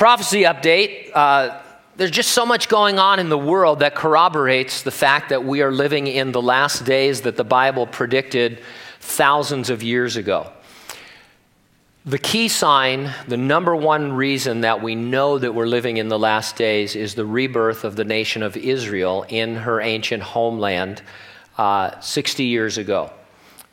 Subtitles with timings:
[0.00, 1.10] Prophecy update.
[1.12, 1.60] Uh,
[1.96, 5.60] there's just so much going on in the world that corroborates the fact that we
[5.60, 8.62] are living in the last days that the Bible predicted
[9.00, 10.50] thousands of years ago.
[12.06, 16.18] The key sign, the number one reason that we know that we're living in the
[16.18, 21.02] last days is the rebirth of the nation of Israel in her ancient homeland
[21.58, 23.12] uh, 60 years ago.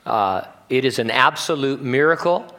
[0.05, 2.53] Uh, it is an absolute miracle.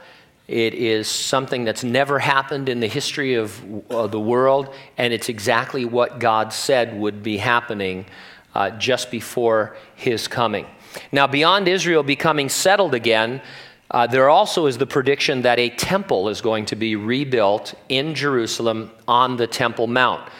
[0.48, 5.28] It is something that's never happened in the history of uh, the world, and it's
[5.28, 8.06] exactly what God said would be happening
[8.54, 10.66] uh, just before his coming.
[11.12, 13.42] Now, beyond Israel becoming settled again,
[13.90, 18.14] uh, there also is the prediction that a temple is going to be rebuilt in
[18.14, 20.30] Jerusalem on the Temple Mount.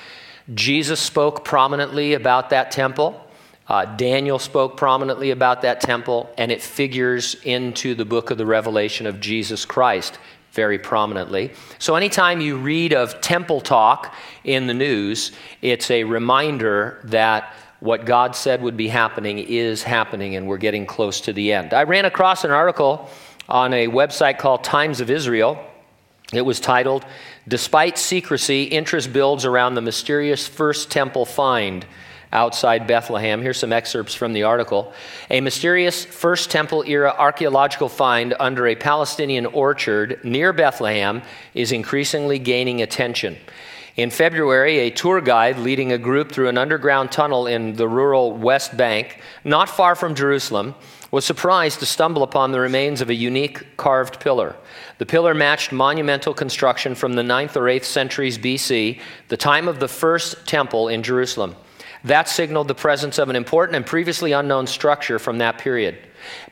[0.55, 3.28] Jesus spoke prominently about that temple.
[3.69, 8.47] Uh, Daniel spoke prominently about that temple, and it figures into the book of the
[8.47, 10.19] Revelation of Jesus Christ
[10.53, 11.53] very prominently.
[11.79, 14.15] So, anytime you read of temple talk
[14.45, 20.35] in the news, it's a reminder that what God said would be happening is happening,
[20.35, 21.75] and we're getting close to the end.
[21.75, 23.09] I ran across an article
[23.48, 25.62] on a website called Times of Israel.
[26.33, 27.05] It was titled,
[27.47, 31.87] Despite Secrecy, Interest Builds Around the Mysterious First Temple Find
[32.33, 33.43] outside Bethlehem.
[33.43, 34.93] Here's some excerpts from the article.
[35.31, 41.23] A mysterious First Temple era archaeological find under a Palestinian orchard near Bethlehem
[41.55, 43.37] is increasingly gaining attention.
[43.97, 48.31] In February, a tour guide leading a group through an underground tunnel in the rural
[48.33, 50.77] West Bank, not far from Jerusalem,
[51.11, 54.55] was surprised to stumble upon the remains of a unique carved pillar.
[54.98, 59.81] The pillar matched monumental construction from the 9th or 8th centuries BC, the time of
[59.81, 61.57] the first temple in Jerusalem.
[62.05, 65.99] That signaled the presence of an important and previously unknown structure from that period.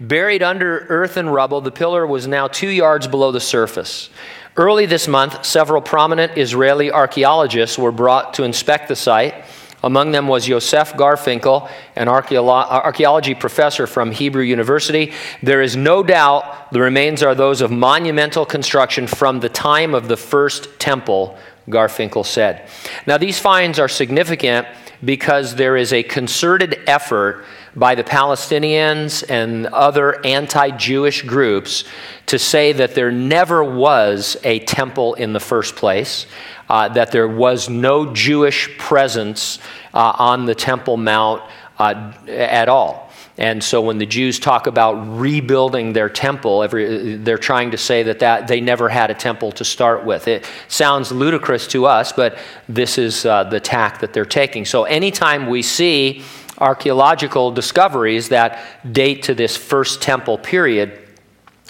[0.01, 4.11] Buried under earth and rubble, the pillar was now two yards below the surface.
[4.57, 9.45] Early this month, several prominent Israeli archaeologists were brought to inspect the site.
[9.85, 15.13] Among them was Yosef Garfinkel, an archaeology professor from Hebrew University.
[15.43, 20.09] There is no doubt the remains are those of monumental construction from the time of
[20.09, 22.69] the first temple, Garfinkel said.
[23.07, 24.67] Now, these finds are significant
[25.05, 27.45] because there is a concerted effort
[27.75, 31.85] by the Palestinians and other anti Jewish groups
[32.27, 36.27] to say that there never was a temple in the first place,
[36.69, 39.59] uh, that there was no Jewish presence
[39.93, 41.43] uh, on the Temple Mount
[41.79, 43.07] uh, at all.
[43.39, 48.03] And so when the Jews talk about rebuilding their temple, every, they're trying to say
[48.05, 50.27] that, that they never had a temple to start with.
[50.27, 54.65] It sounds ludicrous to us, but this is uh, the tack that they're taking.
[54.65, 56.23] So anytime we see
[56.59, 58.59] archaeological discoveries that
[58.91, 60.99] date to this first temple period,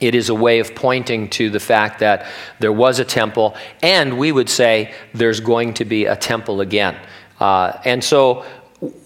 [0.01, 2.27] it is a way of pointing to the fact that
[2.61, 6.97] there was a temple, and we would say there's going to be a temple again.
[7.41, 8.45] Uh, and so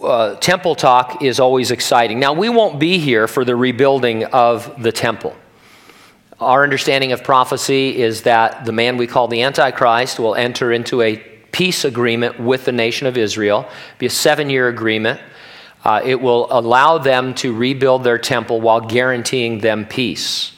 [0.02, 2.18] uh, temple talk is always exciting.
[2.18, 5.36] Now, we won't be here for the rebuilding of the temple.
[6.40, 11.02] Our understanding of prophecy is that the man we call the Antichrist will enter into
[11.02, 11.16] a
[11.52, 15.20] peace agreement with the nation of Israel, be a seven year agreement.
[15.84, 20.52] Uh, it will allow them to rebuild their temple while guaranteeing them peace.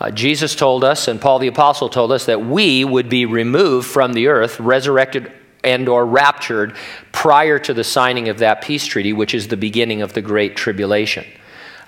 [0.00, 3.86] Uh, Jesus told us, and Paul the Apostle told us, that we would be removed
[3.86, 5.32] from the earth, resurrected
[5.64, 6.76] and or raptured
[7.12, 10.56] prior to the signing of that peace treaty, which is the beginning of the Great
[10.56, 11.24] Tribulation.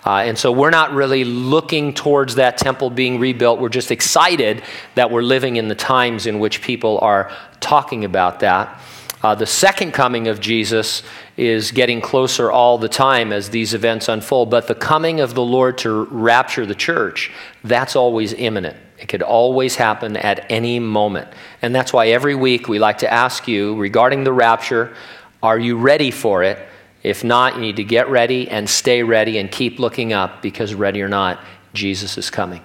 [0.06, 3.61] Uh, and so we're not really looking towards that temple being rebuilt.
[3.61, 4.62] We're just excited
[4.95, 7.31] that we're living in the times in which people are
[7.61, 8.81] talking about that.
[9.23, 11.03] Uh, the second coming of Jesus
[11.37, 15.43] is getting closer all the time as these events unfold, but the coming of the
[15.43, 17.33] Lord to rapture the church,
[17.65, 18.77] that's always imminent.
[18.99, 21.28] It could always happen at any moment.
[21.62, 24.95] And that's why every week we like to ask you regarding the rapture
[25.41, 26.59] are you ready for it?
[27.05, 30.75] If not, you need to get ready and stay ready and keep looking up because,
[30.75, 31.39] ready or not,
[31.75, 32.61] Jesus is coming.